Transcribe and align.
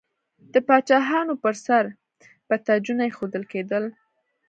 د 0.53 0.55
پاچاهانو 0.67 1.33
پر 1.43 1.55
سر 1.65 1.83
به 2.47 2.55
تاجونه 2.67 3.01
ایښودل 3.07 3.43
کیدل. 3.51 3.83